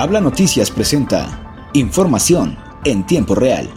[0.00, 3.68] Habla Noticias presenta información en tiempo real.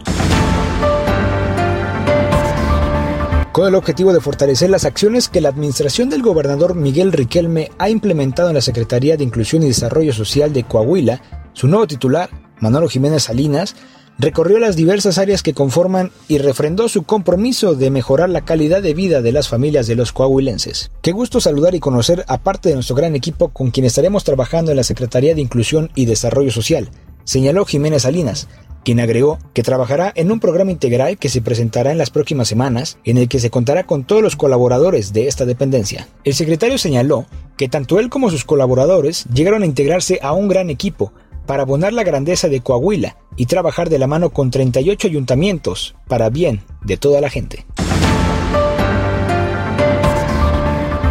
[3.52, 7.90] Con el objetivo de fortalecer las acciones que la administración del gobernador Miguel Riquelme ha
[7.90, 11.20] implementado en la Secretaría de Inclusión y Desarrollo Social de Coahuila,
[11.52, 13.76] su nuevo titular, Manolo Jiménez Salinas,
[14.18, 18.94] recorrió las diversas áreas que conforman y refrendó su compromiso de mejorar la calidad de
[18.94, 20.90] vida de las familias de los coahuilenses.
[21.02, 24.70] Qué gusto saludar y conocer a parte de nuestro gran equipo con quien estaremos trabajando
[24.70, 26.90] en la Secretaría de Inclusión y Desarrollo Social,
[27.24, 28.48] señaló Jiménez Salinas,
[28.84, 32.98] quien agregó que trabajará en un programa integral que se presentará en las próximas semanas,
[33.04, 36.06] en el que se contará con todos los colaboradores de esta dependencia.
[36.22, 40.70] El secretario señaló que tanto él como sus colaboradores llegaron a integrarse a un gran
[40.70, 41.12] equipo,
[41.46, 46.30] para abonar la grandeza de Coahuila y trabajar de la mano con 38 ayuntamientos para
[46.30, 47.64] bien de toda la gente.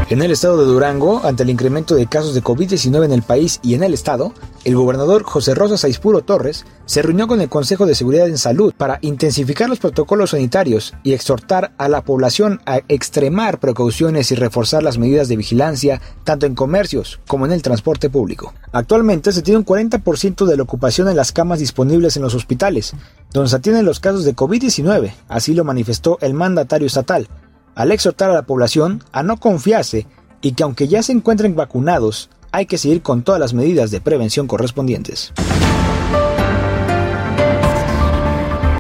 [0.10, 3.60] En el estado de Durango, ante el incremento de casos de COVID-19 en el país
[3.64, 4.34] y en el estado,
[4.66, 8.74] el gobernador José Rosa Saispuro Torres se reunió con el Consejo de Seguridad en Salud
[8.78, 14.82] para intensificar los protocolos sanitarios y exhortar a la población a extremar precauciones y reforzar
[14.82, 18.54] las medidas de vigilancia tanto en comercios como en el transporte público.
[18.72, 22.94] Actualmente se tiene un 40% de la ocupación en las camas disponibles en los hospitales,
[23.34, 27.28] donde se atienden los casos de COVID-19, así lo manifestó el mandatario estatal,
[27.76, 30.08] al exhortar a la población a no confiarse
[30.42, 34.00] y que aunque ya se encuentren vacunados, hay que seguir con todas las medidas de
[34.00, 35.34] prevención correspondientes.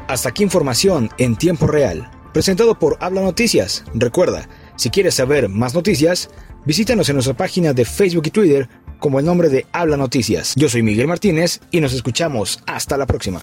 [0.07, 3.83] Hasta aquí información en tiempo real, presentado por Habla Noticias.
[3.95, 6.29] Recuerda, si quieres saber más noticias,
[6.65, 10.53] visítanos en nuestra página de Facebook y Twitter como el nombre de Habla Noticias.
[10.55, 13.41] Yo soy Miguel Martínez y nos escuchamos hasta la próxima.